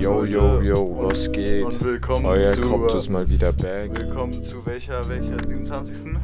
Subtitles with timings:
[0.00, 1.64] Yo, yo, yo, was geht?
[1.64, 3.96] Und willkommen Euer zu, äh, mal wieder back.
[3.96, 6.16] Willkommen zu welcher, welcher 27.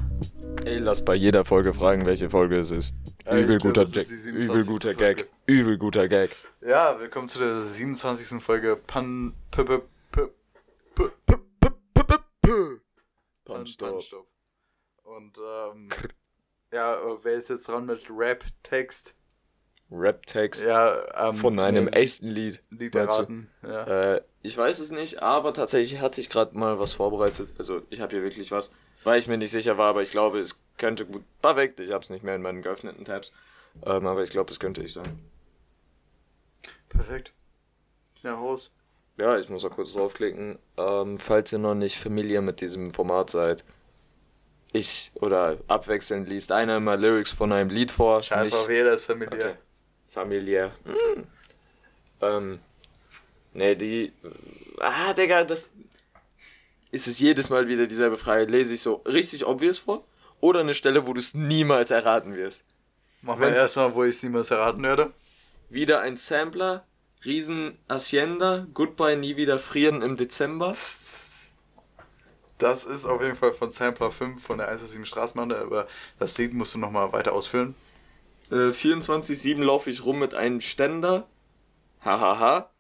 [0.65, 2.95] Ey, lass bei jeder Folge fragen, welche Folge es ist.
[3.31, 5.15] Übel, guter glaube, ist übel guter Folge.
[5.15, 6.31] Gag, übel guter Gag.
[6.63, 8.43] Ja, willkommen zu der 27.
[8.43, 9.35] Folge Pan...
[9.51, 9.83] P -p -p
[10.13, 10.31] -p
[10.97, 12.81] -p -p -p -p -p
[13.45, 14.03] Punch-Stop.
[15.05, 15.91] Und, ähm,
[16.73, 19.15] ja, äh, wer ist jetzt dran mit Rap-Text?
[19.91, 21.37] Rap-Text Ja, ähm...
[21.37, 22.63] von einem nee, echten Lied.
[22.71, 23.51] Lied erraten.
[23.63, 24.15] Ja.
[24.15, 27.53] Äh, ich weiß es nicht, aber tatsächlich hatte ich gerade mal was vorbereitet.
[27.59, 28.71] Also, ich habe hier wirklich was,
[29.05, 31.25] weil ich mir nicht sicher war, aber ich glaube, es könnte gut.
[31.43, 33.33] Perfekt, ich habe es nicht mehr in meinen geöffneten Tabs.
[33.85, 35.19] Ähm, aber ich glaube, es könnte ich sein.
[36.89, 37.33] Perfekt.
[38.23, 38.71] Ja, Haus.
[39.19, 40.59] Ja, ich muss auch kurz draufklicken.
[40.77, 43.65] Ähm, falls ihr noch nicht familiar mit diesem Format seid,
[44.73, 48.23] ich oder abwechselnd liest einer immer Lyrics von einem Lied vor.
[48.23, 49.51] Scheiß auf, jeder ist familiär.
[49.51, 49.57] Okay.
[50.19, 50.73] Familiär.
[50.85, 51.27] Hm.
[52.21, 52.59] Ähm,
[53.53, 54.13] nee, die.
[54.81, 55.71] Ah, Digga, das.
[56.91, 58.47] Ist es jedes Mal wieder dieselbe Frage.
[58.47, 60.05] Lese ich so richtig obvious vor?
[60.41, 62.65] Oder eine Stelle, wo du es niemals erraten wirst?
[63.23, 65.13] Machen wir erstmal, wo ich es niemals erraten werde.
[65.69, 66.85] Wieder ein Sampler,
[67.25, 70.75] Riesen Hacienda, Goodbye, nie wieder frieren im Dezember.
[72.59, 75.87] Das ist auf jeden Fall von Sampler 5 von der 187 Straßenbahn, aber
[76.19, 77.77] das Lied musst du nochmal weiter ausführen.
[78.51, 81.29] Äh, 24-7 laufe ich rum mit einem Ständer.
[82.01, 82.71] Hahaha.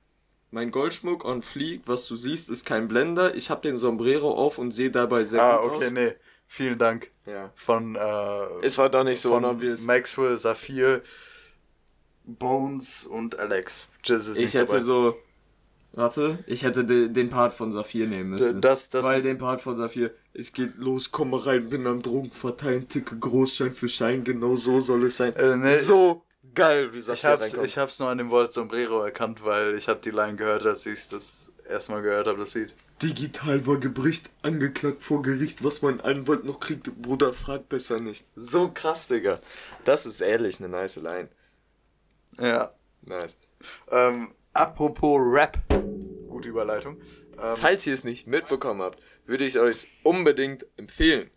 [0.51, 3.35] Mein Goldschmuck on fleek, was du siehst, ist kein Blender.
[3.35, 5.91] Ich hab den Sombrero auf und sehe dabei sehr ah, gut okay, aus.
[5.93, 6.13] nee.
[6.47, 7.11] Vielen Dank.
[7.27, 7.53] Ja.
[7.55, 9.83] Von, äh, Es war doch nicht so von unobvious.
[9.83, 11.03] Maxwell, Saphir,
[12.25, 13.87] Bones und Alex.
[14.09, 14.81] Ist Ich hätte dabei.
[14.81, 15.15] so.
[15.93, 18.61] Warte, ich hätte de, den Part von Saphir nehmen müssen.
[18.61, 22.03] Das, das, Weil den Part von Saphir, es geht los, komm mal rein, bin am
[22.03, 25.35] Drogen verteilen, ticke Großschein für Schein, genau so soll es sein.
[25.35, 25.75] Äh, nee.
[25.77, 26.23] So
[26.55, 27.67] geil, wie ich Saphir hab's, reinkommt.
[27.67, 30.87] ich hab's nur an dem Wort Sombrero erkannt, weil ich hab die Line gehört, als
[30.87, 32.73] ich das erstmal gehört habe, das Lied.
[33.03, 38.25] Digital war gebricht, angeklagt vor Gericht, was mein Anwalt noch kriegt, Bruder, frag besser nicht.
[38.35, 39.41] So krass, Digga.
[39.85, 41.29] Das ist ehrlich eine nice Line.
[42.41, 42.73] Ja.
[43.03, 43.37] Nice.
[43.91, 45.57] Ähm, apropos Rap.
[46.29, 47.01] Gute Überleitung.
[47.41, 51.31] Ähm, Falls ihr es nicht mitbekommen habt, würde ich euch unbedingt empfehlen.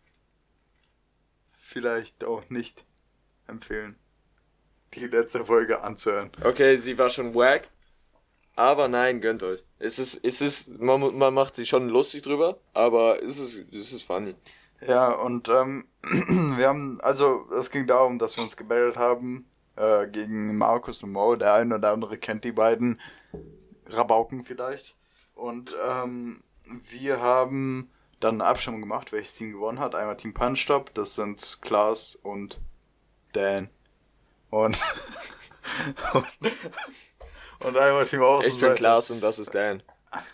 [1.58, 2.84] vielleicht auch nicht
[3.48, 3.96] empfehlen,
[4.94, 6.30] die letzte Folge anzuhören.
[6.44, 7.70] Okay, sie war schon wack.
[8.56, 9.64] Aber nein, gönnt euch.
[9.80, 13.94] Es ist, es ist, man, man macht sich schon lustig drüber, aber es ist, es
[13.94, 14.36] ist funny.
[14.86, 15.86] Ja, und ähm,
[16.58, 19.46] wir haben, also es ging darum, dass wir uns gemeldet haben
[19.76, 21.36] äh, gegen Markus und Mo.
[21.36, 23.00] Der eine oder andere kennt die beiden
[23.88, 24.96] Rabauken vielleicht.
[25.36, 29.96] Und ähm, wir haben dann eine Abstimmung gemacht, welches Team gewonnen hat.
[29.96, 32.60] Einmal Team Punchstop, das sind Klaas und
[33.34, 33.70] Dan.
[34.50, 34.78] Und,
[36.14, 36.28] und,
[37.64, 38.76] und einmal Team Ich bin Außenseiter.
[38.76, 39.84] Klaas und das ist Dan.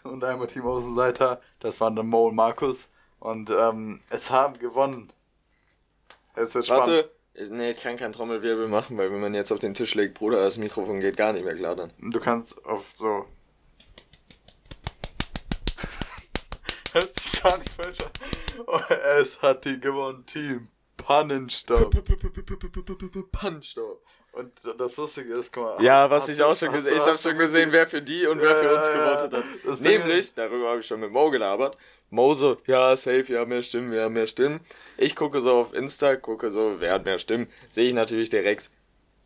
[0.04, 2.90] Und einmal Team Außenseiter, das waren dann Mo und Markus.
[3.20, 5.12] Und ähm, es haben gewonnen.
[6.36, 6.88] Es wird spannend.
[6.88, 7.17] Warte, ich,
[7.50, 10.42] nee, ich kann keinen Trommelwirbel machen, weil wenn man jetzt auf den Tisch legt, Bruder,
[10.44, 11.94] das Mikrofon geht gar nicht mehr klar dann.
[12.00, 13.26] Du kannst auf so.
[16.94, 18.12] Hört sich gar nicht falsch an.
[18.66, 18.80] Oh,
[19.22, 20.70] Es hat die gewonnen, Team.
[20.98, 21.92] Punch doch.
[24.32, 25.84] Und das Lustige ist, guck mal.
[25.84, 28.40] Ja, was ich auch schon gesehen du- Ich habe schon gesehen, wer für die und
[28.42, 29.82] wer für uns gewotet hat.
[29.82, 31.78] Nämlich, darüber habe ich schon mit Mo gelabert.
[32.10, 34.62] Mo so, ja, safe, ja, mehr Stimmen, ja, mehr Stimmen.
[34.98, 37.48] Ich gucke so auf Insta, gucke so, wer hat mehr Stimmen.
[37.70, 38.70] Sehe ich natürlich direkt.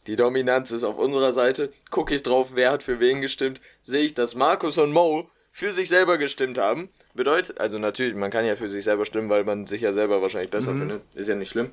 [0.08, 1.72] Die Dominanz ist auf unserer Seite.
[1.92, 3.62] Gucke ich drauf, wer hat für wen gestimmt.
[3.82, 6.90] Sehe ich, dass Markus und Mo für sich selber gestimmt haben.
[7.14, 10.22] Bedeutet, also natürlich, man kann ja für sich selber stimmen, weil man sich ja selber
[10.24, 11.04] wahrscheinlich besser findet.
[11.14, 11.72] Ist ja nicht schlimm.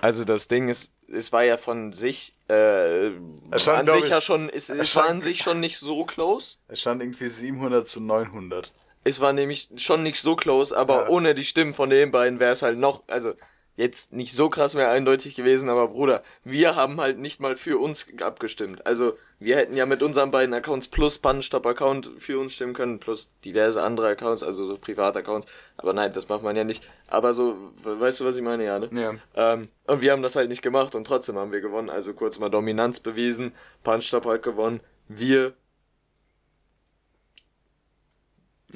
[0.00, 3.06] Also das Ding ist, es war ja von sich, äh,
[3.50, 5.78] Es stand, an sich ich- ja schon, es, es stand- war an sich schon nicht
[5.78, 6.58] so close.
[6.68, 8.72] Es stand irgendwie 700 zu 900.
[9.06, 11.08] Es war nämlich schon nicht so close, aber Ja.
[11.08, 13.34] ohne die Stimmen von den beiden wäre es halt noch, also
[13.76, 17.78] jetzt nicht so krass mehr eindeutig gewesen, aber Bruder, wir haben halt nicht mal für
[17.78, 18.84] uns abgestimmt.
[18.86, 23.28] Also wir hätten ja mit unseren beiden Accounts plus Pannenstop-Account für uns stimmen können, plus
[23.44, 25.46] diverse andere Accounts, also so Privataccounts.
[25.76, 26.82] Aber nein, das macht man ja nicht.
[27.06, 28.88] Aber so, we- weißt du, was ich meine, ja, ne?
[28.92, 29.52] Ja.
[29.52, 31.90] Ähm, und wir haben das halt nicht gemacht und trotzdem haben wir gewonnen.
[31.90, 33.52] Also kurz mal Dominanz bewiesen.
[33.84, 34.80] Punchstop hat gewonnen.
[35.06, 35.52] Wir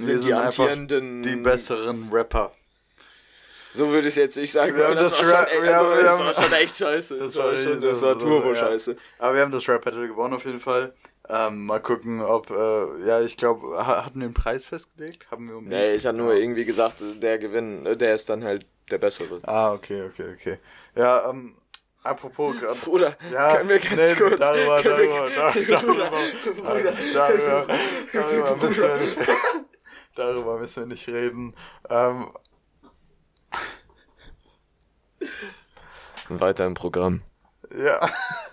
[0.00, 1.22] sind, die sind einfach amtierenden.
[1.22, 2.52] Die besseren Rapper.
[3.72, 5.90] So würde ich jetzt nicht sagen, Wir haben das, das war, schon, echt, wir also,
[5.90, 7.18] haben- das war schon echt scheiße.
[7.18, 8.56] Das, war, schon, das war turbo ja.
[8.56, 8.96] scheiße.
[9.18, 10.92] Aber wir haben das Rap Battle gewonnen auf jeden Fall.
[11.28, 15.30] Ähm, mal gucken, ob, äh, ja, ich glaube, ha hatten wir einen Preis festgelegt?
[15.30, 18.66] Haben wir um Nee, ich habe nur irgendwie gesagt, der Gewinn, der ist dann halt
[18.90, 19.38] der bessere.
[19.44, 20.58] Ah, okay, okay, okay.
[20.96, 21.54] Ja, ähm,
[22.02, 22.56] Apropos.
[22.84, 24.38] Bruder, Ja, können wir ganz nee, kurz.
[24.38, 26.10] darüber, können wir, darüber, darüber,
[26.56, 27.66] Bruder, darüber,
[28.12, 29.69] darüber, müssen wir nicht, darüber
[30.16, 31.54] müssen wir nicht reden.
[31.88, 32.30] Ähm,
[36.28, 37.22] Weiter im Programm.
[37.76, 38.08] ja,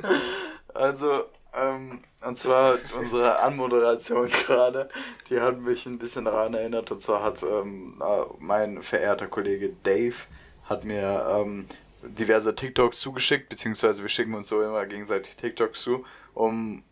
[0.73, 4.89] also, ähm, und zwar unsere Anmoderation gerade,
[5.29, 6.91] die hat mich ein bisschen daran erinnert.
[6.91, 10.15] Und zwar hat ähm, äh, mein verehrter Kollege Dave
[10.63, 11.67] hat mir ähm,
[12.03, 16.83] diverse TikToks zugeschickt, beziehungsweise wir schicken uns so immer gegenseitig TikToks zu, um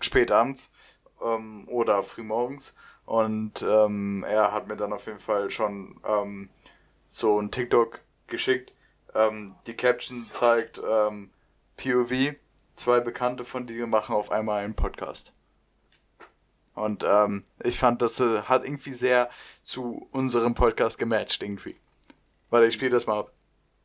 [0.00, 0.70] spät abends
[1.22, 2.74] ähm, oder frühmorgens.
[3.10, 6.48] Und ähm, er hat mir dann auf jeden Fall schon ähm,
[7.08, 8.72] so ein TikTok geschickt.
[9.16, 11.30] Ähm, die Caption zeigt ähm,
[11.76, 12.36] POV,
[12.76, 15.32] zwei Bekannte von dir machen auf einmal einen Podcast.
[16.76, 19.28] Und ähm, ich fand, das äh, hat irgendwie sehr
[19.64, 21.74] zu unserem Podcast gematcht irgendwie.
[22.48, 23.32] Warte, ich spiele das mal ab.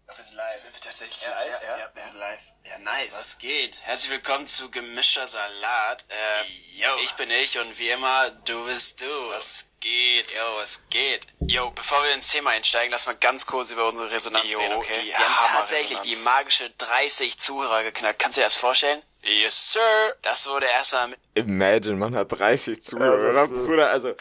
[0.07, 0.60] Wir sind live.
[0.62, 1.62] Sind wir tatsächlich Ja, live?
[1.63, 2.42] ja, ja, wir sind live.
[2.63, 3.12] Ja, nice.
[3.13, 3.75] Was geht?
[3.81, 6.06] Herzlich willkommen zu Gemischter Salat.
[6.10, 6.90] Äh, Yo.
[7.04, 9.06] Ich bin ich und wie immer, du bist du.
[9.30, 10.31] Was geht?
[10.31, 11.25] Yo, was geht?
[11.48, 14.74] Yo, bevor wir ins Thema einsteigen, lass mal ganz kurz über unsere Resonanz Jo, reden,
[14.75, 15.02] okay?
[15.02, 18.19] die wir haben tatsächlich die magische 30 Zuhörer geknackt.
[18.19, 19.01] Kannst du dir das vorstellen?
[19.24, 20.16] Yes, sir.
[20.22, 23.48] Das wurde erstmal mit Imagine, man hat 30 Ja, Zuhörer.
[23.48, 24.13] Bruder, also,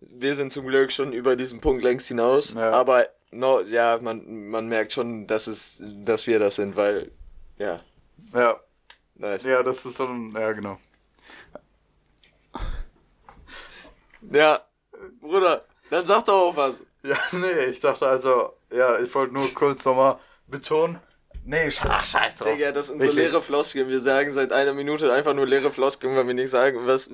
[0.00, 2.52] wir sind zum Glück schon über diesen Punkt längst hinaus.
[2.52, 2.72] Ja.
[2.72, 7.10] Aber, no, ja, man, man merkt schon, dass, es, dass wir das sind, weil,
[7.58, 7.78] ja,
[8.34, 8.58] Ja,
[9.14, 9.44] nice.
[9.44, 10.78] ja, das ist so ein, ja genau.
[14.32, 14.60] Ja,
[15.20, 16.82] Bruder, dann sag doch auch was.
[17.02, 20.98] Ja, nee, ich dachte also, ja, ich wollte nur kurz nochmal betonen.
[21.44, 22.48] Nee, ach, scheiß drauf.
[22.48, 23.24] Digga, das sind so Wirklich.
[23.32, 23.88] leere Floskeln.
[23.88, 27.08] Wir sagen seit einer Minute einfach nur leere Floskeln, weil wir nicht sagen, was,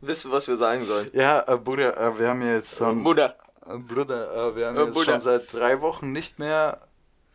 [0.00, 1.08] wissen, was wir sagen sollen.
[1.12, 4.84] Ja, äh, Bruder, äh, wir haben jetzt schon, Bruder, äh, Bruder, äh, wir haben Äh,
[4.84, 5.12] jetzt Bruder.
[5.12, 6.80] schon seit drei Wochen nicht mehr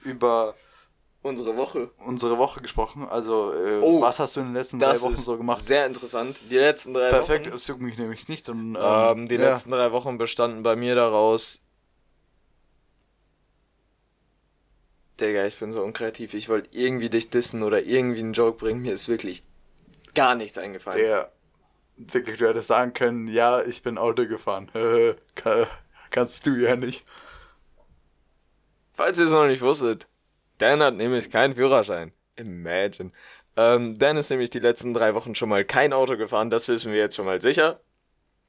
[0.03, 0.56] über
[1.21, 1.91] unsere Woche.
[2.06, 3.07] unsere Woche gesprochen.
[3.07, 5.62] Also, äh, Oh, was hast du in den letzten drei Wochen so gemacht?
[5.63, 6.41] sehr interessant.
[6.50, 7.56] Die letzten drei Perfekt, Wochen.
[7.56, 8.47] es juckt mich nämlich nicht.
[8.50, 9.50] Und, ähm, Ähm, die ja.
[9.50, 11.62] letzten drei Wochen bestanden bei mir daraus.
[15.19, 16.33] Digga, ich bin so unkreativ.
[16.33, 18.81] Ich wollte irgendwie dich dissen oder irgendwie einen Joke bringen.
[18.83, 19.44] Mir ist wirklich
[20.13, 21.00] gar nichts eingefallen.
[21.00, 21.31] Der,
[21.97, 24.69] wirklich, du hättest sagen können, ja, ich bin Auto gefahren.
[26.09, 27.06] Kann- Kannst du ja nicht.
[28.94, 30.07] Falls ihr es noch nicht wusstet,
[30.57, 32.12] Dan hat nämlich keinen Führerschein.
[32.36, 33.12] Imagine.
[33.56, 36.50] Ähm, Dan ist nämlich die letzten drei Wochen schon mal kein Auto gefahren.
[36.50, 37.80] Das wissen wir jetzt schon mal sicher.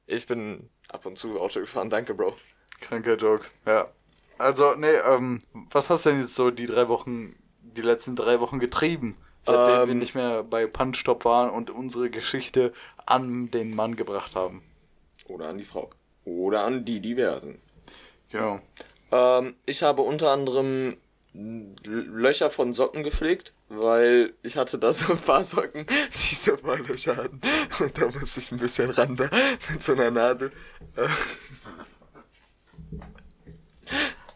[0.07, 1.89] Ich bin ab und zu Auto gefahren.
[1.89, 2.35] Danke, Bro.
[2.81, 3.87] Kranker Joke, ja.
[4.39, 5.41] Also, nee, ähm,
[5.71, 9.17] was hast du denn jetzt so die drei Wochen, die letzten drei Wochen getrieben?
[9.43, 12.73] Seitdem wir Ähm, nicht mehr bei Punchstop waren und unsere Geschichte
[13.05, 14.63] an den Mann gebracht haben.
[15.25, 15.89] Oder an die Frau.
[16.29, 17.59] Oder an die Diversen.
[18.31, 18.59] Genau.
[19.11, 20.97] Ähm, ich habe unter anderem
[21.33, 26.61] Löcher von Socken gepflegt, weil ich hatte da so ein paar Socken, die so ein
[26.61, 27.41] paar Löcher hatten.
[27.79, 29.29] Und da musste ich ein bisschen ran da
[29.71, 30.51] mit so einer Nadel.
[30.95, 31.07] Äh.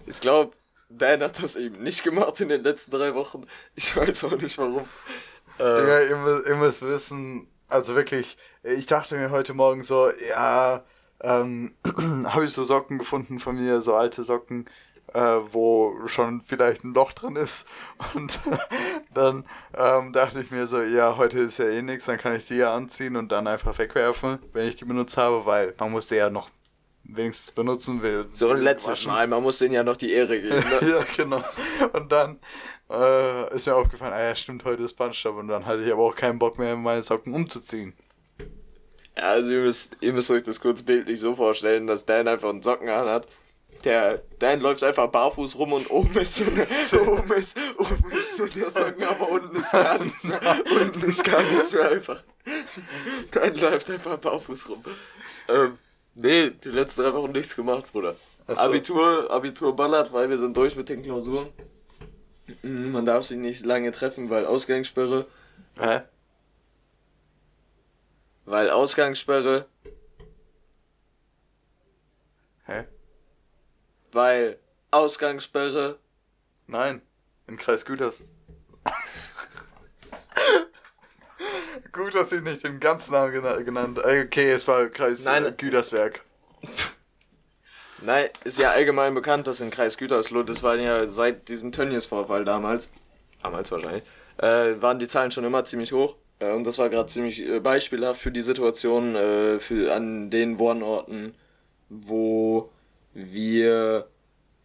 [0.07, 0.56] Ich glaube,
[0.89, 3.46] Dan hat das eben nicht gemacht in den letzten drei Wochen.
[3.75, 4.88] Ich weiß auch nicht warum.
[5.60, 10.12] Äh, Digga, ihr, müsst, ihr müsst wissen, also wirklich, ich dachte mir heute Morgen so,
[10.30, 10.84] ja,
[11.24, 11.74] ähm,
[12.25, 14.70] habe ich so Socken gefunden von mir, so alte Socken,
[15.13, 15.20] äh,
[15.51, 17.65] wo schon vielleicht ein Loch drin ist.
[18.13, 18.39] Und
[19.13, 22.48] dann ähm, dachte ich mir so, ja, heute ist ja eh nichts, dann kann ich
[22.48, 26.08] die ja anziehen und dann einfach wegwerfen, wenn ich die benutzt habe, weil man muss
[26.08, 26.50] die ja noch
[27.03, 28.25] wenigstens benutzen will.
[28.34, 29.06] so ein letztes.
[29.06, 30.56] Mal, man muss denen ja noch die Ehre geben.
[30.56, 30.89] Ne?
[30.89, 31.44] ja, genau.
[31.92, 32.39] Und dann
[32.89, 35.38] äh, ist mir aufgefallen, ah ja, stimmt, heute ist Punchstop.
[35.38, 37.94] Und dann hatte ich aber auch keinen Bock mehr, meine Socken umzuziehen.
[39.24, 42.50] Ja, also ihr müsst, ihr müsst euch das kurz bildlich so vorstellen, dass Dan einfach
[42.50, 43.25] einen Socken anhat.
[43.86, 46.68] Der Dan läuft einfach barfuß rum und oben ist so eine,
[47.08, 50.42] oben ist, oben ist so der Socken, aber unten ist gar nichts mehr.
[50.77, 52.22] Unten ist gar nichts mehr einfach.
[53.32, 54.84] Dan läuft einfach barfuß rum.
[55.48, 55.77] Ähm,
[56.15, 58.18] nee, die letzten drei Wochen nichts gemacht, Bruder.
[58.46, 58.56] So.
[58.56, 61.48] Abitur, Abitur ballert, weil wir sind durch mit den Klausuren.
[62.62, 65.27] Man darf sich nicht lange treffen, weil Ausgangssperre.
[65.80, 66.01] Hä?
[68.45, 69.67] Weil Ausgangssperre,
[72.65, 72.85] Hä?
[74.12, 74.59] weil
[74.91, 75.97] Ausgangssperre.
[76.67, 77.01] Nein.
[77.47, 78.23] In Kreis Güters.
[81.91, 85.45] Gut, dass ich nicht den ganzen Namen gena genannt äh, Okay, es war Kreis Nein.
[85.45, 86.21] äh, Güterswerk.
[88.01, 92.43] Nein, ist ja allgemein bekannt, dass in Kreis Gütersloh, das war ja seit diesem Tönnies-Vorfall
[92.45, 92.89] damals,
[93.41, 94.03] damals wahrscheinlich,
[94.38, 96.17] äh, waren die Zahlen schon immer ziemlich hoch.
[96.43, 100.59] Äh, und das war gerade ziemlich äh, beispielhaft für die Situation äh, für, an den
[100.59, 101.35] Wohnorten,
[101.89, 102.69] wo
[103.13, 104.07] wir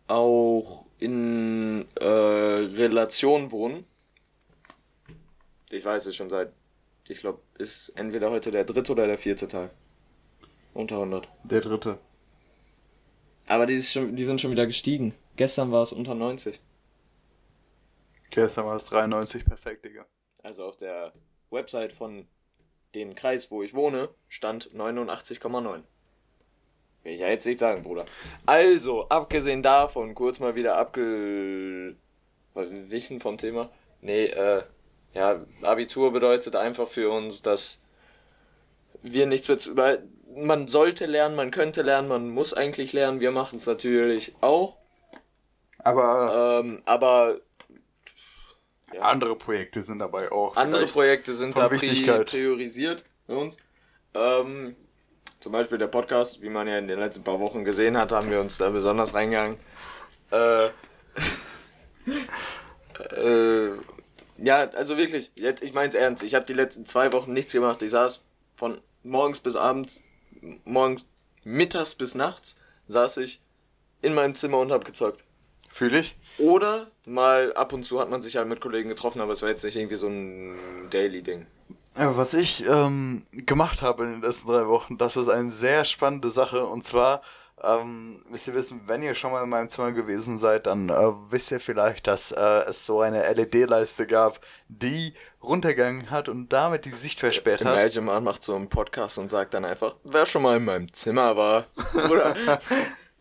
[0.06, 3.84] auch in äh, rela Isolation wohnen.
[5.70, 6.52] Ich weiß es schon seit,
[7.06, 9.70] ich glaube, ist entweder heute der dritte oder der vierte Tag.
[10.74, 11.28] Unter 100.
[11.44, 11.98] Der dritte.
[13.46, 15.14] Aber die, schon, die sind schon wieder gestiegen.
[15.36, 16.60] Gestern war es unter 90.
[18.30, 20.06] Gestern war es 93, perfekt, Digga.
[20.42, 21.12] Also auf der
[21.50, 22.26] Website von
[22.94, 25.82] dem Kreis, wo ich wohne, stand 89,9.
[27.02, 28.04] Will ich ja jetzt nicht sagen, Bruder.
[28.46, 31.96] Also, abgesehen davon, kurz mal wieder abgewichen
[33.20, 33.70] vom Thema.
[34.00, 34.62] Nee, äh,
[35.14, 37.80] ja, Abitur bedeutet einfach für uns, dass
[39.02, 40.02] wir nichts mehr zu, weil
[40.34, 44.76] man sollte lernen, man könnte lernen, man muss eigentlich lernen, wir machen es natürlich auch.
[45.78, 47.40] Aber Ähm, aber
[49.00, 50.56] andere Projekte sind dabei auch.
[50.56, 53.56] andere Projekte sind da priorisiert für uns.
[54.14, 54.76] Ähm,
[55.40, 58.30] zum Beispiel der Podcast, wie man ja in den letzten paar Wochen gesehen hat, haben
[58.30, 59.56] wir uns da besonders reingegangen.
[60.30, 60.66] Äh,
[63.16, 63.70] äh,
[64.38, 67.82] ja, also wirklich, jetzt, ich mein's ernst, ich habe die letzten zwei Wochen nichts gemacht.
[67.82, 68.22] Ich saß
[68.56, 70.02] von morgens bis abends,
[70.64, 71.06] morgens
[71.44, 72.56] mittags bis nachts,
[72.88, 73.40] saß ich
[74.02, 75.24] in meinem Zimmer und hab gezockt.
[75.78, 76.16] Fühle ich.
[76.38, 79.48] Oder mal ab und zu hat man sich halt mit Kollegen getroffen, aber es war
[79.48, 80.56] jetzt nicht irgendwie so ein
[80.90, 81.46] Daily-Ding.
[81.96, 85.84] Ja, was ich ähm, gemacht habe in den letzten drei Wochen, das ist eine sehr
[85.84, 86.66] spannende Sache.
[86.66, 87.22] Und zwar,
[87.62, 91.12] ähm, müsst ihr wissen, wenn ihr schon mal in meinem Zimmer gewesen seid, dann äh,
[91.30, 96.86] wisst ihr vielleicht, dass äh, es so eine LED-Leiste gab, die runtergegangen hat und damit
[96.86, 97.72] die Sicht versperrt hat.
[97.72, 100.92] Imagine man macht so einen Podcast und sagt dann einfach, wer schon mal in meinem
[100.92, 101.66] Zimmer war.
[102.10, 102.34] Oder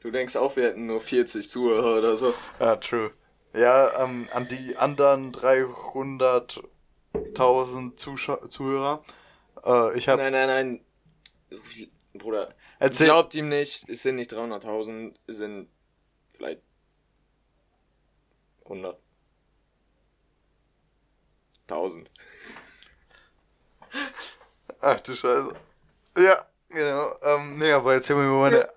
[0.01, 2.33] du denkst auch, wir hätten nur 40 Zuhörer oder so.
[2.59, 3.09] Ja, true.
[3.53, 9.03] Ja, ähm, an die anderen 300.000 Zuschau Zuhörer.
[9.65, 10.79] Äh, ich habe Nein, nein, nein.
[11.49, 12.49] So viel, Bruder,
[12.79, 15.69] Erzähl- glaubt ihm nicht, es sind nicht 300.000, es sind
[16.35, 16.61] vielleicht
[18.65, 18.99] 100.
[21.67, 22.11] 1000.
[24.81, 25.53] Ach du Scheiße.
[26.17, 27.15] Ja, genau.
[27.23, 28.67] Ähm, nee, aber erzähl mir über meine.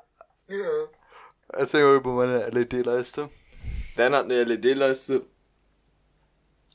[1.53, 3.29] Erzähl mir über meine LED-Leiste.
[3.97, 5.23] Dan hat eine LED-Leiste.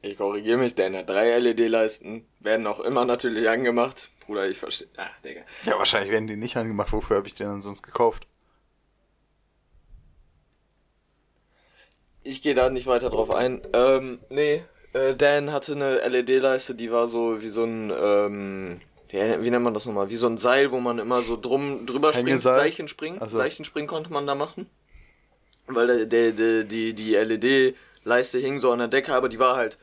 [0.01, 2.27] Ich korrigiere mich, Dan hat drei LED-Leisten.
[2.39, 4.11] Werden auch immer natürlich angemacht.
[4.25, 4.87] Bruder, ich verstehe.
[4.97, 5.41] Ach, Digga.
[5.65, 6.91] Ja, wahrscheinlich werden die nicht angemacht.
[6.91, 8.27] Wofür habe ich den dann sonst gekauft?
[12.23, 13.61] Ich gehe da nicht weiter drauf ein.
[13.73, 14.63] Ähm, nee.
[14.93, 18.79] Äh, Dan hatte eine LED-Leiste, die war so wie so ein, ähm,
[19.11, 20.09] ja, wie nennt man das nochmal?
[20.09, 22.29] Wie so ein Seil, wo man immer so drum, drüber springt.
[22.29, 22.55] Hängeseil?
[22.55, 23.19] Seichenspringen.
[23.21, 23.37] Ach so.
[23.37, 24.69] Seichenspringen konnte man da machen.
[25.67, 29.55] Weil der, der, der, die, die LED-Leiste hing so an der Decke, aber die war
[29.55, 29.77] halt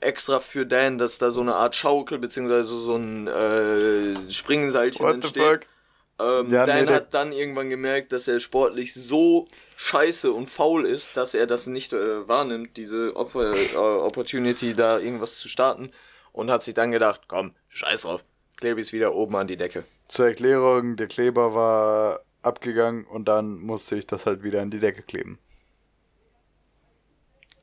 [0.00, 5.14] extra für Dan, dass da so eine Art Schaukel beziehungsweise so ein äh, Springseilchen What
[5.14, 5.42] entsteht.
[5.42, 5.60] fuck?
[6.20, 10.48] Ähm, Ja, Dan nee, der- hat dann irgendwann gemerkt, dass er sportlich so scheiße und
[10.48, 15.48] faul ist, dass er das nicht äh, wahrnimmt, diese Op äh, Opportunity, da irgendwas zu
[15.48, 15.92] starten.
[16.32, 18.24] Und hat sich dann gedacht, komm, scheiß drauf,
[18.62, 19.84] klebe ich es wieder oben an die Decke.
[20.06, 24.78] Zur Erklärung, der Kleber war abgegangen und dann musste ich das halt wieder an die
[24.78, 25.40] Decke kleben.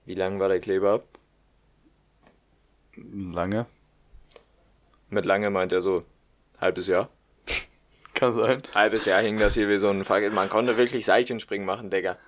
[0.03, 1.05] Wie lang war der Kleber ab?
[2.97, 3.65] Lange.
[5.09, 6.03] Mit lange meint er so
[6.59, 7.07] halbes Jahr.
[8.13, 8.61] Kann sein.
[8.75, 10.31] Halbes Jahr hing das hier wie so ein Fackel.
[10.31, 12.17] Man konnte wirklich Seichenspringen machen, Digga.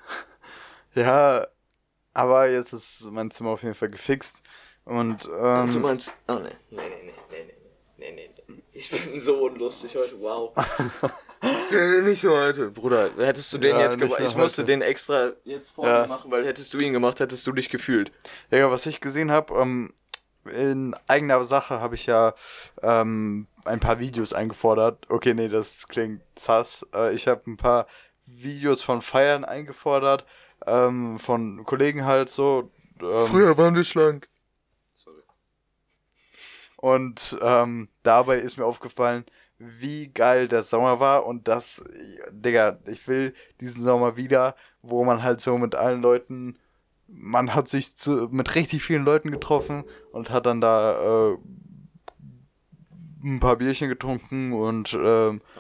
[0.94, 1.48] Ja,
[2.14, 4.42] aber jetzt ist mein Zimmer auf jeden Fall gefixt.
[4.84, 6.14] Und, ähm, und du meinst.
[6.28, 6.84] Oh ne, ne, ne, ne,
[7.32, 7.54] ne,
[7.98, 8.32] ne, ne, ne.
[8.74, 10.54] Ich bin so unlustig heute, wow.
[12.04, 12.72] nicht so heute.
[12.72, 14.20] Bruder, hättest du den Ja, jetzt gemacht?
[14.22, 14.72] Ich musste heute.
[14.72, 16.08] den extra jetzt vorne Ja.
[16.08, 18.12] machen, weil hättest du ihn gemacht, hättest du dich gefühlt.
[18.50, 19.94] Ja, was ich gesehen habe, ähm,
[20.46, 22.34] in eigener Sache habe ich ja
[22.82, 25.06] ähm, ein paar Videos eingefordert.
[25.10, 26.86] Okay, nee, das klingt sass.
[26.96, 27.88] Äh, ich habe ein paar
[28.26, 30.26] Videos von Feiern eingefordert,
[30.66, 32.72] ähm, von Kollegen halt so.
[33.02, 34.30] Ähm, waren wir schlank.
[36.82, 39.24] Und ähm, dabei ist mir aufgefallen,
[39.60, 41.86] wie geil der Sommer war und das,
[42.32, 46.58] Digga, ich will diesen Sommer wieder, wo man halt so mit allen Leuten,
[47.08, 51.38] man hat sich zu, mit richtig vielen Leuten getroffen und hat dann da äh,
[53.24, 54.96] ein paar Bierchen getrunken und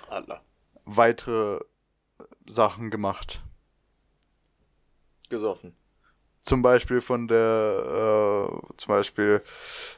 [0.09, 0.41] Allah.
[0.85, 1.59] weitere
[2.47, 3.43] Sachen gemacht.
[5.29, 5.75] Gesoffen.
[6.43, 9.43] Zum Beispiel von der, äh, zum Beispiel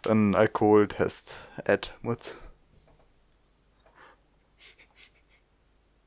[0.07, 2.41] ein Alkoholtest at Mutz.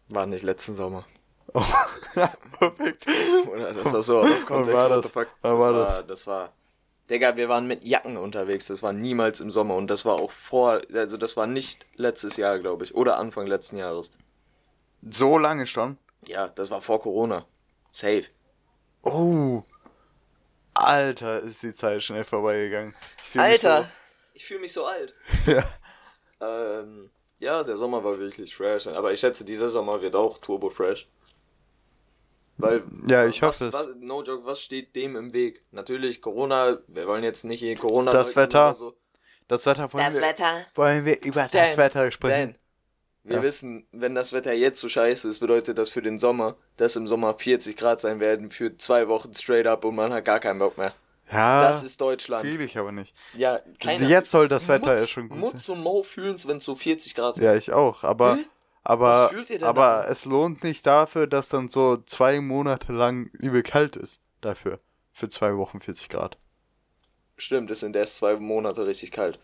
[0.08, 1.06] War nicht letzten Sommer.
[1.54, 1.64] Oh,
[2.14, 3.06] ja, perfekt.
[3.50, 5.14] Oder das war so out of context, war what das?
[5.14, 6.06] Wann das war war, das?
[6.06, 6.52] das war.
[7.08, 10.32] Digga, wir waren mit Jacken unterwegs, das war niemals im Sommer und das war auch
[10.32, 14.10] vor, also das war nicht letztes Jahr, glaube ich, oder Anfang letzten Jahres.
[15.02, 15.98] So lange schon?
[16.26, 17.46] Ja, das war vor Corona.
[17.92, 18.24] Safe.
[19.02, 19.62] Oh.
[20.78, 22.94] Alter, ist die Zeit schnell vorbeigegangen.
[23.32, 23.88] Ich Alter,
[24.34, 25.14] ich fühle mich so alt.
[25.44, 25.64] So, ja.
[26.40, 28.86] Ähm, ja, der Sommer war wirklich fresh.
[28.86, 31.08] Aber ich schätze, dieser Sommer wird auch turbo fresh.
[32.58, 33.72] Weil, Ja, ich was, hoffe es.
[33.74, 35.64] was, no joke, was steht dem im Weg?
[35.72, 38.74] Natürlich Corona, wir wollen jetzt nicht Corona Das Wetter.
[38.74, 38.94] So.
[39.48, 40.66] Das Wetter wollen Das wir, Wetter.
[40.74, 42.52] wollen wir über das Dan, Wetter sprechen.
[42.54, 42.58] Dan,
[43.26, 43.42] wir Ja.
[43.42, 47.06] wissen, wenn das Wetter jetzt so scheiße ist, bedeutet das für den Sommer, dass im
[47.06, 50.58] Sommer 40 Grad sein werden für zwei Wochen straight up und man hat gar keinen
[50.58, 50.94] Bock mehr.
[51.32, 52.46] Ja, Das ist Deutschland.
[52.46, 53.12] fühle ich aber nicht.
[53.34, 54.06] Ja, keiner.
[54.08, 56.76] Jetzt soll das Wetter Mutz, ja schon gut Mutz und Mo fühlen's, wenn es so
[56.76, 57.44] 40 Grad sind.
[57.44, 58.44] Ja, ich auch, aber Hä?
[58.84, 64.20] aber aber es lohnt nicht dafür, dass dann so zwei Monate lang übel kalt ist.
[64.40, 64.78] Dafür.
[65.12, 66.38] Für zwei Wochen 40 Grad.
[67.36, 69.40] Stimmt, es sind erst zwei Monate richtig kalt.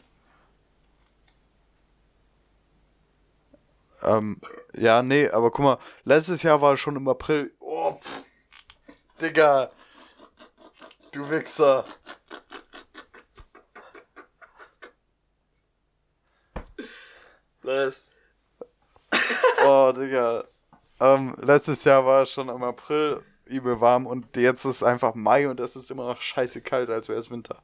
[4.05, 4.41] Ähm,
[4.75, 7.53] ja, nee, aber guck mal, letztes Jahr war schon im April.
[7.61, 8.23] Oh, pff.
[9.21, 9.71] Digga.
[11.13, 11.85] Du Wichser.
[17.63, 18.05] Was?
[19.65, 20.45] Oh, Digga.
[20.99, 25.49] Ähm, letztes Jahr war es schon im April übel warm und jetzt ist einfach Mai
[25.49, 27.63] und es ist immer noch scheiße kalt, als wäre es Winter.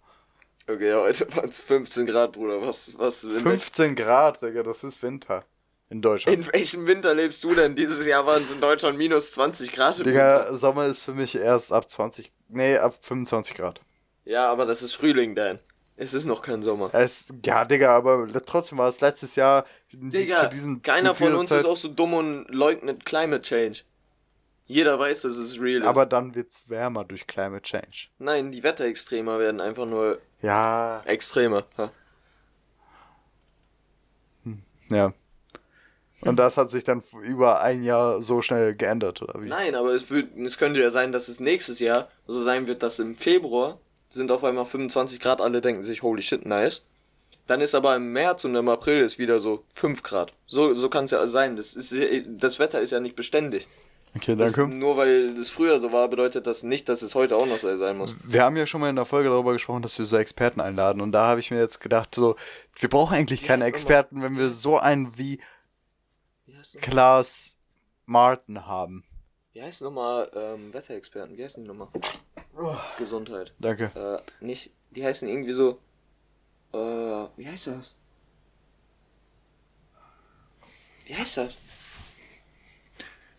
[0.71, 2.61] Okay, heute waren es 15 Grad, Bruder.
[2.62, 5.45] Was, was, in, welch- 15 Grad, Digga, das ist Winter.
[5.90, 6.38] In Deutschland.
[6.38, 7.75] in welchem Winter lebst du denn?
[7.75, 10.45] Dieses Jahr waren es in Deutschland minus 20 Grad im Winter.
[10.45, 13.80] Digga, Sommer ist für mich erst ab 20, nee, ab 25 Grad.
[14.25, 15.59] Ja, aber das ist Frühling, Dan.
[15.97, 16.90] Es ist noch kein Sommer.
[16.92, 21.35] Es, ja, Digga, aber trotzdem war es letztes Jahr Digga, zu diesen keiner zu von
[21.35, 23.80] uns Zeit, ist auch so dumm und leugnet Climate Change.
[24.66, 25.87] Jeder weiß, dass es real ist.
[25.87, 28.09] Aber dann wird's wärmer durch Climate Change.
[28.18, 31.64] Nein, die Wetterextremer werden einfach nur Ja, extremer.
[31.78, 31.90] Ha.
[34.90, 35.12] ja.
[36.20, 39.48] Und das hat sich dann über ein Jahr so schnell geändert, oder wie?
[39.48, 42.82] Nein, aber es, wird, es könnte ja sein, dass es nächstes Jahr so sein wird,
[42.82, 43.78] dass im Februar
[44.10, 46.82] sind auf einmal 25 Grad, alle denken sich, holy shit, nice.
[47.47, 50.32] Dann ist aber im März und im April ist wieder so 5 Grad.
[50.47, 51.56] So, so kann es ja sein.
[51.56, 51.95] Das, ist,
[52.26, 53.69] das Wetter ist ja nicht beständig.
[54.16, 54.75] Okay, Das, danke.
[54.75, 57.75] nur weil das früher so war, bedeutet das nicht, dass es heute auch noch so
[57.76, 58.16] sein muss.
[58.25, 61.00] Wir haben ja schon mal in der Folge darüber gesprochen, dass wir so Experten einladen.
[61.00, 62.36] Und da habe ich mir jetzt gedacht, so,
[62.78, 65.40] wir brauchen eigentlich keine Experten, wenn wir so einen wie
[66.80, 67.56] Klaas
[68.06, 69.04] Martin haben.
[69.52, 71.36] wie heißt nochmal ähm, Wetterexperten?
[71.36, 71.88] Wie heißen die nochmal?
[72.97, 73.54] Gesundheit.
[73.58, 73.84] Danke.
[73.94, 75.80] Äh, nicht, die heißen irgendwie so.
[76.73, 76.78] Äh,
[77.36, 77.94] wie heißt das?
[81.06, 81.58] Wie heißt das?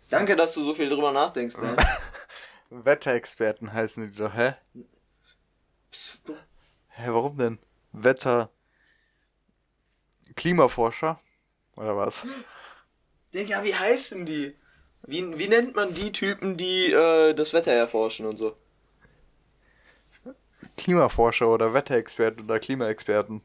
[0.10, 1.75] Danke, dass du so viel drüber nachdenkst, ne?
[2.69, 4.55] Wetterexperten heißen die doch, hä?
[5.91, 6.32] Psst,
[6.89, 7.60] Hä, warum denn?
[7.91, 8.49] Wetter.
[10.36, 11.19] Klimaforscher?
[11.75, 12.25] Oder was?
[13.34, 14.56] Digga, wie heißen die?
[15.04, 18.56] Wie, wie nennt man die Typen, die äh, das Wetter erforschen und so?
[20.78, 23.42] Klimaforscher oder Wetterexperten oder Klimaexperten.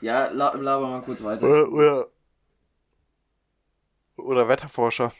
[0.00, 1.46] Ja, la laber mal kurz weiter.
[1.46, 2.08] Oder, oder,
[4.16, 5.12] oder Wetterforscher.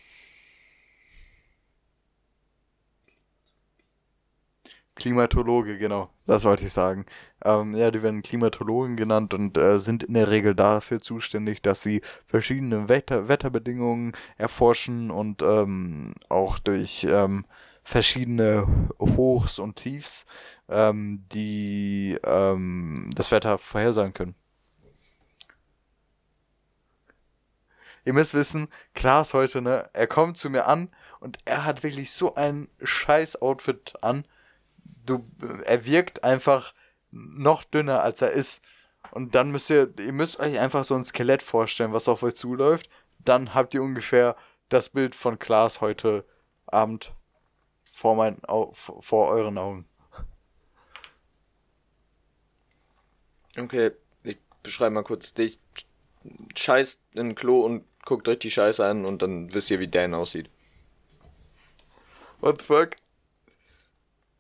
[4.97, 7.07] Klimatologe, genau, das wollte ich sagen.
[7.45, 11.83] Ähm, ja, die werden Klimatologen genannt und äh, sind in der Regel dafür zuständig, dass
[11.83, 17.47] sie verschiedene Wetter Wetterbedingungen erforschen und ähm, auch durch ähm,
[17.83, 18.66] verschiedene
[19.01, 20.25] Hochs und Tiefs
[20.69, 24.35] ähm, die ähm, das Wetter vorhersagen können.
[28.05, 32.12] Ihr müsst wissen, Klaas heute, ne, er kommt zu mir an und er hat wirklich
[32.12, 34.25] so ein scheiß Outfit an.
[35.11, 35.29] Du,
[35.64, 36.73] er wirkt einfach
[37.11, 38.62] noch dünner als er ist.
[39.11, 42.37] Und dann müsst ihr, ihr müsst euch einfach so ein Skelett vorstellen, was auf euch
[42.37, 42.88] zuläuft.
[43.18, 44.37] Dann habt ihr ungefähr
[44.68, 46.25] das Bild von Klaas heute
[46.66, 47.12] Abend
[47.92, 49.88] vor meinen, Au vor euren Augen.
[53.59, 53.90] Okay,
[54.23, 55.59] ich beschreibe mal kurz dich.
[56.55, 59.88] Scheißt in ein Klo und guckt euch die Scheiße an und dann wisst ihr, wie
[59.88, 60.51] Dan aussieht.
[62.40, 62.90] What the fuck?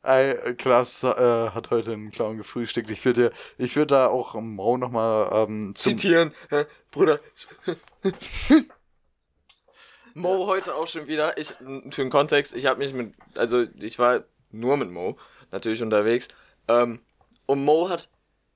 [0.02, 2.90] Ey, Klaas äh, hat heute einen Clown gefrühstückt.
[2.90, 6.64] Ich würde ich würd da auch Mau nochmal ähm, Zitieren, hä?
[6.90, 7.20] Bruder.
[10.14, 11.36] Mo heute auch schon wieder.
[11.36, 15.18] Ich, für den Kontext, ich habe mich mit, also ich war nur mit Mo
[15.50, 16.28] natürlich unterwegs.
[16.66, 17.00] Ähm,
[17.44, 18.08] und Mo hat,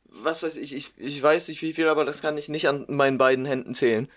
[0.04, 2.86] was weiß ich, ich, ich weiß nicht wie viel, aber das kann ich nicht an
[2.88, 4.08] meinen beiden Händen zählen.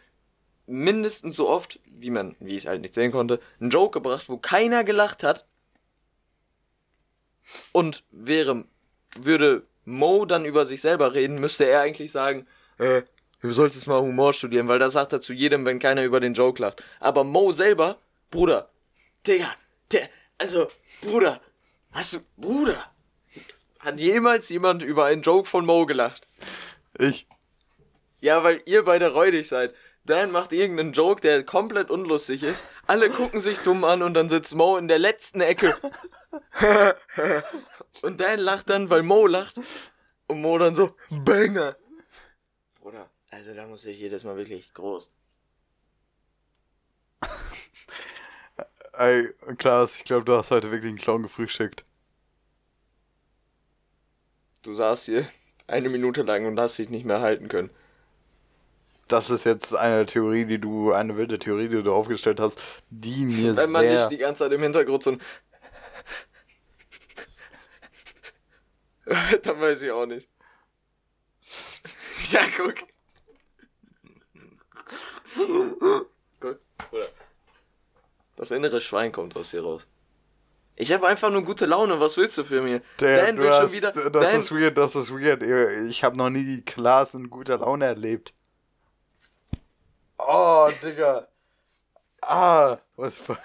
[0.65, 4.37] Mindestens so oft, wie man, wie ich halt nicht sehen konnte, einen Joke gebracht, wo
[4.37, 5.45] keiner gelacht hat.
[7.71, 8.65] Und wäre,
[9.15, 12.45] würde Mo dann über sich selber reden, müsste er eigentlich sagen,
[12.77, 13.03] äh,
[13.41, 16.33] du solltest mal Humor studieren, weil das sagt er zu jedem, wenn keiner über den
[16.33, 16.83] Joke lacht.
[16.99, 17.97] Aber Mo selber,
[18.31, 18.69] Bruder,
[19.25, 19.55] Digga,
[19.91, 20.67] der, also,
[21.01, 21.41] Bruder,
[21.97, 22.91] Hast du, Bruder,
[23.79, 26.27] hat jemals jemand über einen Joke von Mo gelacht?
[26.99, 27.25] Ich.
[28.19, 29.73] Ja, weil ihr beide räudig seid.
[30.07, 32.65] Dan macht irgendeinen Joke, der komplett unlustig ist.
[32.87, 35.75] Alle gucken sich dumm an und dann sitzt Mo in der letzten Ecke.
[38.01, 39.59] und Dan lacht dann, weil Mo lacht.
[40.27, 41.75] Und Mo dann so, Banger.
[42.79, 45.11] Bruder, also da muss ich jedes Mal wirklich groß.
[48.93, 51.83] Ey, Klaas, ich glaube, du hast heute wirklich einen Clown gefrühstückt.
[54.63, 55.27] Du saßt hier
[55.67, 57.69] eine Minute lang und hast dich nicht mehr halten können.
[59.07, 63.25] Das ist jetzt eine Theorie, die du, eine wilde Theorie, die du aufgestellt hast, die
[63.25, 63.93] mir Wenn man sehr...
[63.95, 65.21] nicht die ganze Zeit im Hintergrund so ein
[69.43, 70.29] Dann weiß ich auch nicht.
[72.31, 72.75] Ja, guck.
[76.41, 76.59] guck.
[76.91, 77.07] Oder
[78.35, 79.87] das innere Schwein kommt aus dir raus.
[80.75, 81.99] Ich habe einfach nur gute Laune.
[81.99, 82.81] Was willst du für mir?
[82.99, 83.91] Der, Dan will hast, schon wieder.
[83.91, 85.41] Das Dan, ist weird, das ist weird.
[85.89, 88.33] Ich habe noch nie Klaas in guter Laune erlebt.
[90.19, 91.27] Oh, Digga.
[92.21, 93.39] Ah, what the fuck.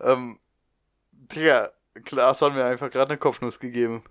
[0.00, 0.38] Ähm,
[1.12, 1.72] Digga,
[2.04, 4.04] Klaas hat mir einfach gerade eine Kopfnuss gegeben.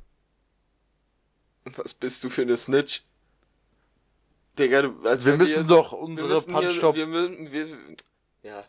[1.75, 3.03] was bist du für eine Snitch?
[4.57, 6.95] Digga, du, als Wir müssen hier- doch wir unsere Punchstop...
[6.95, 7.67] Wir, müssen- wir,
[8.43, 8.65] ja.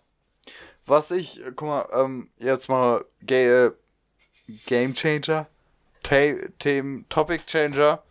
[0.87, 3.73] Was ich, guck mal, ähm, jetzt mal Ga äh,
[4.67, 5.47] Game Changer,
[6.03, 8.03] Themen, Topic Changer.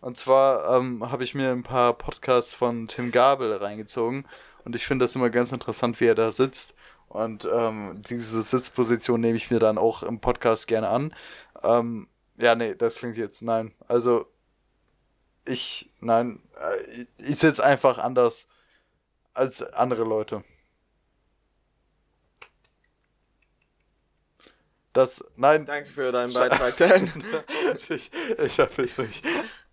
[0.00, 4.26] Und zwar ähm, habe ich mir ein paar Podcasts von Tim Gabel reingezogen
[4.64, 6.74] und ich finde das immer ganz interessant, wie er da sitzt.
[7.08, 11.14] Und ähm, diese Sitzposition nehme ich mir dann auch im Podcast gerne an.
[11.62, 13.74] Ähm, ja, nee, das klingt jetzt, nein.
[13.88, 14.26] Also,
[15.44, 18.46] ich, nein, äh, ich, sitze einfach anders
[19.34, 20.44] als andere Leute.
[24.92, 27.12] Das, nein, Danke für deinen Beitrag, Dan.
[27.88, 29.22] ich, ich verpiss mich.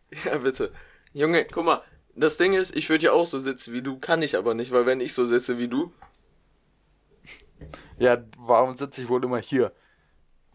[0.26, 0.72] Ja, bitte.
[1.14, 1.84] Junge, guck mal,
[2.16, 4.72] das Ding ist, ich würde ja auch so sitzen wie du, kann ich aber nicht,
[4.72, 5.94] weil wenn ich so sitze wie du,
[8.00, 9.72] Ja, warum sitze ich wohl immer hier?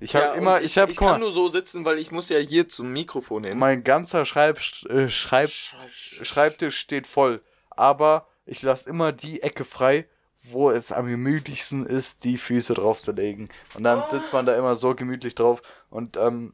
[0.01, 2.11] Ich habe ja, immer, und ich habe, ich kann mal, nur so sitzen, weil ich
[2.11, 3.59] muss ja hier zum Mikrofon hin.
[3.59, 5.51] mein ganzer Schreib, äh, Schreib,
[5.88, 7.41] Schreibtisch steht voll.
[7.71, 10.09] Aber ich lasse immer die Ecke frei,
[10.43, 13.49] wo es am gemütlichsten ist, die Füße drauf zu legen.
[13.75, 15.62] Und dann sitzt man da immer so gemütlich drauf.
[15.88, 16.53] Und ähm,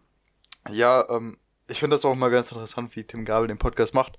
[0.69, 4.19] ja, ähm, ich finde das auch mal ganz interessant, wie Tim Gabel den Podcast macht.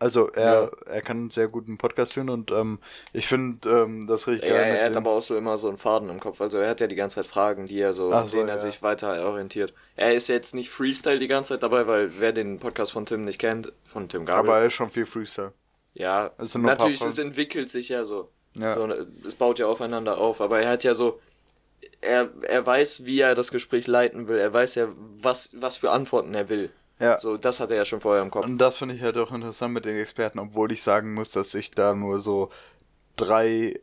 [0.00, 2.80] Also er, er kann einen sehr guten Podcast führen und ähm,
[3.12, 4.74] ich finde ähm, das richtig Ja, geil.
[4.76, 6.40] er hat dem- aber auch so immer so einen Faden im Kopf.
[6.40, 8.48] Also er hat ja die ganze Zeit Fragen, die er so, Ach an so, denen
[8.48, 8.60] er ja.
[8.60, 9.72] sich weiter orientiert.
[9.96, 13.24] Er ist jetzt nicht Freestyle die ganze Zeit dabei, weil wer den Podcast von Tim
[13.24, 15.52] nicht kennt, von Tim Gabel, aber er ist schon viel Freestyle.
[15.94, 18.30] ja, natürlich, es entwickelt sich ja so.
[18.56, 18.74] Ja.
[18.74, 18.88] so.
[19.24, 21.20] Es baut ja aufeinander auf, aber er hat ja so,
[22.00, 24.38] er, er weiß, wie er das Gespräch leiten will.
[24.38, 26.70] Er weiß ja, was, was für Antworten er will.
[27.00, 27.18] Ja.
[27.18, 28.46] So, das hat er ja schon vorher im Kopf.
[28.46, 31.54] Und das finde ich halt auch interessant mit den Experten, obwohl ich sagen muss, dass
[31.54, 32.50] ich da nur so
[33.16, 33.80] drei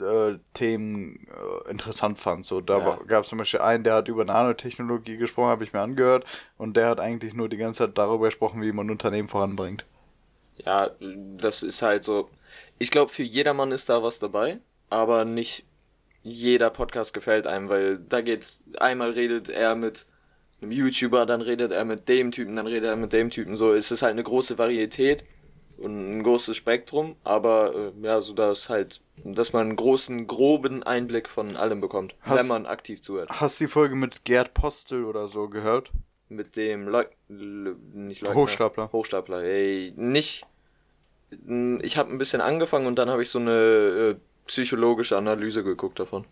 [0.00, 2.46] äh, Themen äh, interessant fand.
[2.46, 2.98] So, da Ja.
[3.06, 6.24] gab es zum Beispiel einen, der hat über Nanotechnologie gesprochen, habe ich mir angehört,
[6.56, 9.84] und der hat eigentlich nur die ganze Zeit darüber gesprochen, wie man Unternehmen voranbringt.
[10.56, 12.28] Ja, das ist halt so.
[12.78, 14.58] Ich glaube, für jedermann ist da was dabei,
[14.88, 15.66] aber nicht
[16.24, 20.06] jeder Podcast gefällt einem, weil da geht's, einmal redet er mit
[20.60, 23.54] einem YouTuber, dann redet er mit dem Typen, dann redet er mit dem Typen.
[23.54, 25.24] So, es ist halt eine große Varietät
[25.76, 30.82] und ein großes Spektrum, aber äh, ja, so dass halt, dass man einen großen, groben
[30.82, 33.28] Einblick von allem bekommt, Hast- wenn man aktiv zuhört.
[33.30, 35.90] Hast du die Folge mit Gerd Postel oder so gehört?
[36.30, 38.40] Mit dem Leut Le nicht Leutner.
[38.40, 38.90] Hochstapler.
[38.92, 39.42] Hochstapler.
[39.42, 40.46] Ey, nicht.
[41.82, 44.14] Ich habe ein bisschen angefangen und dann habe ich so eine äh,
[44.46, 46.24] psychologische Analyse geguckt davon.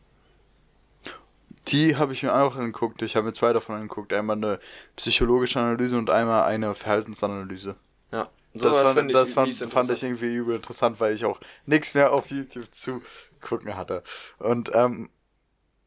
[1.68, 3.02] Die habe ich mir auch angeguckt.
[3.02, 4.12] Ich habe mir zwei davon angeguckt.
[4.12, 4.58] Einmal eine
[4.96, 7.76] psychologische Analyse und einmal eine Verhaltensanalyse.
[8.10, 8.28] Ja.
[8.52, 11.94] Das, Sowas fand, ich das fand, fand ich irgendwie übel interessant, weil ich auch nichts
[11.94, 13.00] mehr auf YouTube zu
[13.40, 14.02] gucken hatte.
[14.38, 15.08] Und ähm,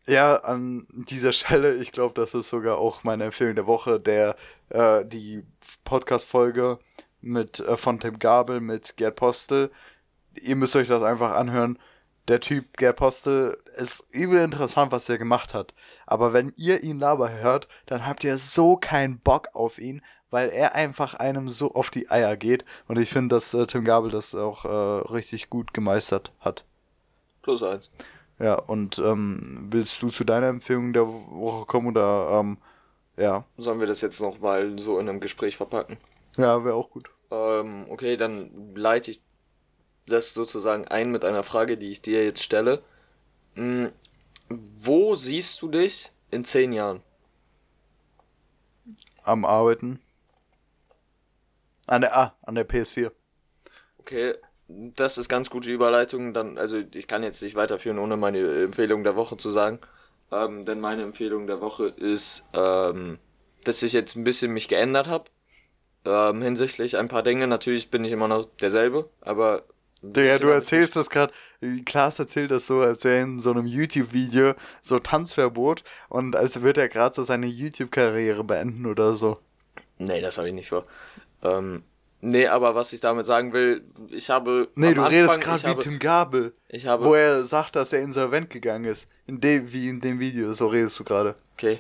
[0.07, 4.35] ja, an dieser Stelle, ich glaube, das ist sogar auch meine Empfehlung der Woche, der
[4.69, 5.43] äh, die
[5.83, 6.79] Podcast-Folge
[7.21, 9.71] mit äh, von Tim Gabel mit Gerd Postel.
[10.41, 11.79] Ihr müsst euch das einfach anhören.
[12.27, 15.73] Der Typ Gerd Postel ist übel interessant, was er gemacht hat.
[16.07, 20.49] Aber wenn ihr ihn laber hört, dann habt ihr so keinen Bock auf ihn, weil
[20.49, 22.65] er einfach einem so auf die Eier geht.
[22.87, 26.65] Und ich finde, dass äh, Tim Gabel das auch äh, richtig gut gemeistert hat.
[27.43, 27.91] Plus eins.
[28.39, 32.57] Ja, und ähm, willst du zu deiner Empfehlung der Woche kommen oder ähm,
[33.17, 35.97] ja, Sollen wir das jetzt noch mal so in einem Gespräch verpacken?
[36.37, 37.09] ja, wäre auch gut.
[37.31, 39.21] Ähm, okay, dann leite ich
[40.07, 42.79] das sozusagen ein mit einer Frage, die ich dir jetzt stelle.
[43.55, 43.91] Hm,
[44.49, 47.01] Wo siehst du dich in zehn Jahren?
[49.23, 49.99] Am Arbeiten.
[51.87, 53.11] An der, ah, an der PS4.
[53.99, 54.35] Okay,
[54.67, 56.33] das ist ganz gute Überleitung.
[56.33, 59.79] Dann, also ich kann jetzt nicht weiterführen, ohne meine Empfehlung der Woche zu sagen.
[60.31, 63.19] Ähm, denn meine Empfehlung der Woche ist, ähm,
[63.63, 65.25] dass ich jetzt ein bisschen mich geändert habe.
[66.05, 67.47] Ähm, hinsichtlich ein paar Dinge.
[67.47, 69.63] Natürlich bin ich immer noch derselbe, aber.
[70.13, 71.33] Digga, du erzählst das gerade,
[71.85, 76.81] Klaas erzählt das so, als wäre in so einem YouTube-Video so Tanzverbot und als würde
[76.81, 79.37] er gerade so seine YouTube-Karriere beenden oder so.
[79.97, 80.83] Nee, das habe ich nicht vor.
[81.43, 81.83] Ähm,
[82.21, 84.67] nee, aber was ich damit sagen will, ich habe.
[84.75, 87.05] Nee, du Anfang, redest gerade wie habe- Tim Gabel, Ich habe.
[87.05, 89.07] wo er sagt, dass er insolvent gegangen ist.
[89.27, 91.35] In dem, wie in dem Video, so redest du gerade.
[91.53, 91.79] Okay.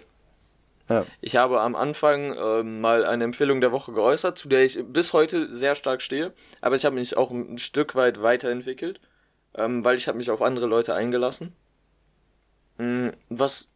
[0.89, 1.05] Ja.
[1.21, 5.13] Ich habe am Anfang ähm, mal eine Empfehlung der Woche geäußert, zu der ich bis
[5.13, 6.33] heute sehr stark stehe.
[6.61, 8.99] Aber ich habe mich auch ein Stück weit weiterentwickelt,
[9.55, 11.55] ähm, weil ich habe mich auf andere Leute eingelassen.
[12.77, 13.69] Mm, Was,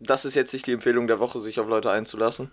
[0.00, 2.50] das ist jetzt nicht die Empfehlung der Woche, sich auf Leute einzulassen.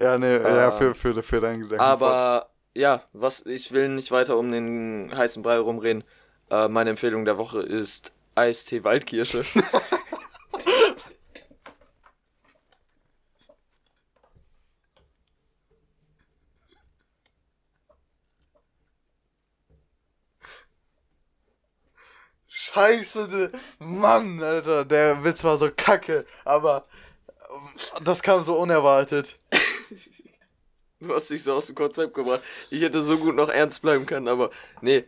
[0.00, 1.84] Ja, nee, ja, Ähm, für, für, für deinen Gedanken.
[1.84, 6.04] Aber ja, was ich will nicht weiter um den heißen Brei rumreden.
[6.50, 9.44] Äh, meine Empfehlung der Woche ist Eistee Waldkirsche.
[22.72, 26.86] Scheiße, de- Mann, Alter, der Witz war so kacke, aber
[27.50, 29.38] ähm, das kam so unerwartet.
[31.00, 32.42] Du hast dich so aus dem Konzept gebracht.
[32.70, 34.50] Ich hätte so gut noch ernst bleiben können, aber
[34.82, 35.02] nee.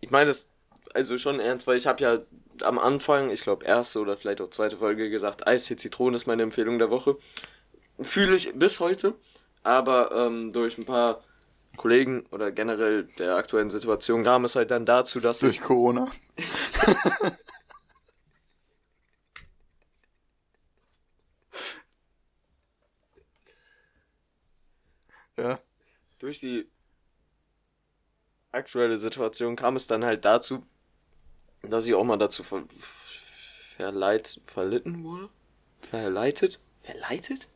[0.00, 0.48] Ich meine es
[0.94, 2.18] also schon ernst, weil ich habe ja
[2.62, 6.42] am Anfang, ich glaube erste oder vielleicht auch zweite Folge gesagt, Eistee Zitrone ist meine
[6.42, 7.18] Empfehlung der Woche.
[8.00, 9.12] Fühle ich bis heute,
[9.62, 11.22] aber ähm, durch ein paar
[11.80, 16.10] Kollegen oder generell der aktuellen Situation kam es halt dann dazu, dass Durch Corona.
[25.38, 25.58] ja.
[26.18, 26.70] durch die
[28.52, 30.66] aktuelle Situation kam es dann halt dazu,
[31.62, 32.64] dass ich auch mal dazu ver
[33.78, 35.30] verleit verlitten wurde?
[35.80, 36.60] Verleitet?
[36.82, 37.48] Verleitet?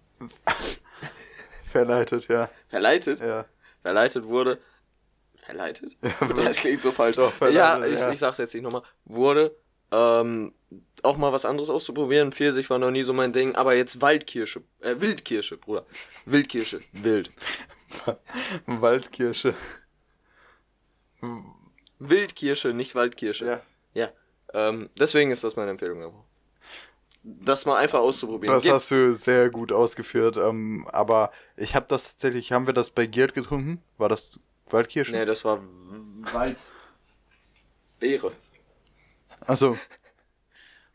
[1.67, 2.49] Verleitet, ja.
[2.69, 3.21] Verleitet?
[3.21, 3.45] Ja.
[3.85, 4.59] Verleitet wurde.
[5.37, 5.99] Verleitet?
[6.45, 7.17] das klingt so falsch.
[7.17, 8.11] Doch, ja, ich, ja.
[8.11, 8.83] ich sag's jetzt nicht nochmal.
[9.05, 9.55] Wurde
[9.93, 10.55] ähm,
[11.03, 12.33] auch mal was anderes auszuprobieren.
[12.33, 15.85] Pfirsich war noch nie so mein Ding, aber jetzt Waldkirsche, äh, Wildkirsche, Bruder.
[16.25, 17.31] Wildkirsche, wild.
[18.67, 19.55] Waldkirsche.
[21.99, 23.45] Wildkirsche, nicht Waldkirsche.
[23.45, 23.61] Ja.
[23.93, 24.13] Ja.
[24.55, 26.25] Ähm, deswegen ist das meine Empfehlung.
[27.27, 28.55] Das mal einfach auszuprobieren.
[28.55, 32.75] Das Gibt- hast du sehr gut ausgeführt, ähm, aber ich habe das tatsächlich, haben wir
[32.75, 33.83] das bei Giert getrunken?
[33.97, 35.13] War das Waldkirsche?
[35.13, 35.61] Nee, das war
[36.33, 36.61] Wald.
[37.99, 38.33] Beere.
[39.47, 39.79] Achso.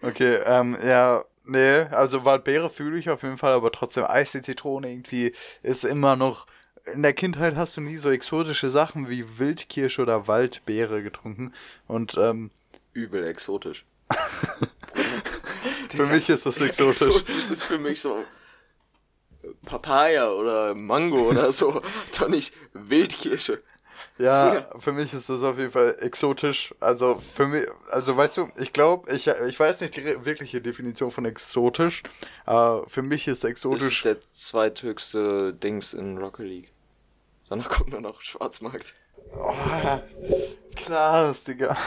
[0.03, 4.43] Okay, ähm, ja, nee, also Waldbeere fühle ich auf jeden Fall, aber trotzdem Eis die
[4.43, 6.45] Zitrone irgendwie ist immer noch.
[6.93, 11.53] In der Kindheit hast du nie so exotische Sachen wie Wildkirsche oder Waldbeere getrunken.
[11.87, 12.51] Und ähm,
[12.93, 13.85] Übel exotisch.
[15.93, 17.01] für mich ist das exotisch.
[17.07, 18.23] Exotisch ist für mich so
[19.65, 21.81] Papaya oder Mango oder so.
[22.19, 23.61] Doch nicht Wildkirsche.
[24.17, 26.73] Ja, für mich ist das auf jeden Fall exotisch.
[26.81, 31.09] Also für mich, also weißt du, ich glaube, ich, ich weiß nicht die wirkliche Definition
[31.09, 32.03] von exotisch,
[32.45, 33.99] aber für mich ist Das exotisch.
[33.99, 36.73] ist der zweithöchste Dings in Rocket League.
[37.47, 38.93] Danach kommt nur noch Schwarzmarkt.
[39.37, 39.53] Oh,
[40.75, 41.77] klares, Digga.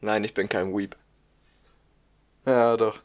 [0.00, 0.96] Nein, ich bin kein Weep.
[2.46, 3.02] Ja, doch.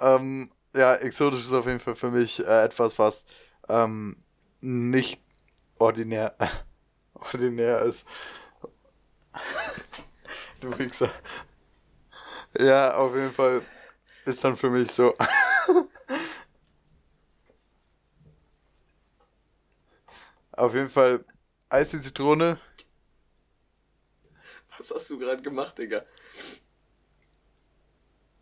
[0.00, 3.24] ähm, ja, exotisch ist auf jeden Fall für mich äh, etwas, was
[3.68, 4.16] ähm,
[4.60, 5.20] nicht
[5.78, 6.36] ordinär,
[7.14, 8.06] ordinär ist.
[10.60, 11.10] du Wichser.
[12.58, 13.62] Ja, auf jeden Fall
[14.24, 15.14] ist dann für mich so.
[20.52, 21.24] auf jeden Fall
[21.68, 22.58] Eis in Zitrone.
[24.78, 26.04] Was hast du gerade gemacht, Digga?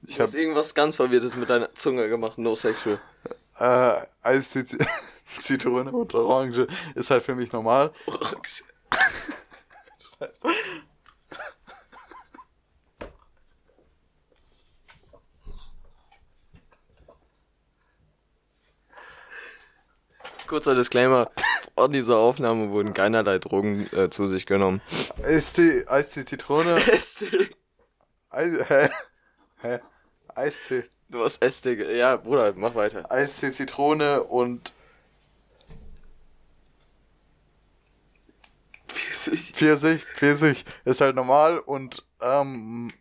[0.06, 3.00] Ich Du hast irgendwas ganz Verwirrtes mit deiner Zunge gemacht, no sexual.
[3.58, 4.50] äh, Eis
[5.38, 7.92] Zitrone und Orange ist halt für mich normal.
[20.46, 21.26] Kurzer Disclaimer,
[21.76, 24.80] vor dieser Aufnahme wurden keinerlei Drogen äh, zu sich genommen.
[25.22, 26.76] Eistee, Eistee Zitrone.
[26.92, 27.48] Estee.
[28.30, 28.88] Eis, hä?
[29.60, 29.80] Hä?
[30.34, 30.84] Eistee.
[31.08, 31.96] Du hast Estee.
[31.96, 33.10] Ja, Bruder, mach weiter.
[33.10, 34.72] Eistee Zitrone und
[38.88, 39.52] Pfirsich.
[39.52, 42.92] Pfirsich, Pfirsich ist halt normal und ähm,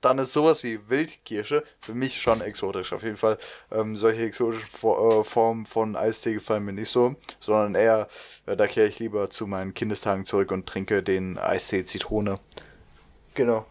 [0.00, 2.92] dann ist sowas wie Wildkirsche für mich schon exotisch.
[2.92, 3.38] Auf jeden Fall
[3.70, 8.08] ähm, solche exotischen For äh, Formen von Eistee gefallen mir nicht so, sondern eher,
[8.46, 12.40] äh, da kehre ich lieber zu meinen Kindestagen zurück und trinke den Eistee Zitrone.
[13.34, 13.66] Genau.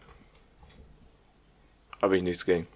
[2.02, 2.68] Habe ich nichts gegen.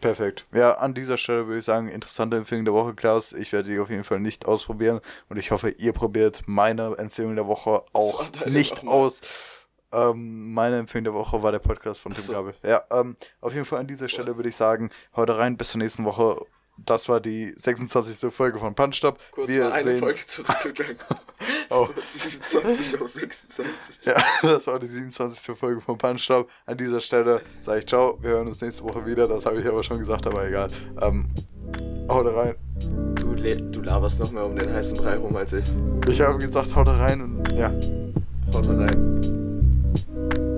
[0.00, 0.44] Perfekt.
[0.52, 3.32] Ja, an dieser Stelle würde ich sagen, interessante Empfehlung der Woche, Klaus.
[3.32, 7.36] Ich werde die auf jeden Fall nicht ausprobieren und ich hoffe, ihr probiert meine Empfehlung
[7.36, 8.94] der Woche auch nicht nochmal.
[8.94, 9.20] aus.
[9.92, 12.32] Ähm, meine Empfehlung der Woche war der Podcast von Tim so.
[12.32, 12.54] Gabel.
[12.62, 15.78] Ja, ähm, auf jeden Fall an dieser Stelle würde ich sagen, haut rein, bis zur
[15.78, 16.44] nächsten Woche.
[16.78, 18.32] Das war die 26.
[18.32, 19.18] Folge von Punchstop.
[19.30, 20.96] Kurz Wir mal eine sehen, Folge zurückgegangen.
[21.70, 21.86] Oh.
[21.86, 24.04] Von 27 auf 26.
[24.04, 25.58] Ja, das war die 27.
[25.58, 26.48] Folge von Punchstop.
[26.66, 28.16] An dieser Stelle sage ich ciao.
[28.20, 29.26] Wir hören uns nächste Woche wieder.
[29.26, 30.68] Das habe ich aber schon gesagt, aber egal.
[31.00, 31.30] Ähm,
[32.08, 32.54] haut rein.
[33.16, 35.64] Du, du laberst noch mehr um den heißen Brei rum als ich.
[36.06, 37.70] Ich habe gesagt, haut rein und ja.
[38.54, 39.51] Haut rein.
[39.94, 40.51] you